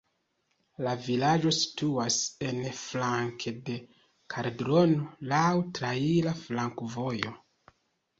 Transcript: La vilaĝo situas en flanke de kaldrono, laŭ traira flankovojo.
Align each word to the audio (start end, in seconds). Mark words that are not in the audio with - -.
La 0.85 0.91
vilaĝo 1.07 1.49
situas 1.57 2.15
en 2.47 2.57
flanke 2.77 3.53
de 3.67 3.75
kaldrono, 4.35 5.05
laŭ 5.35 5.43
traira 5.81 6.35
flankovojo. 6.41 7.35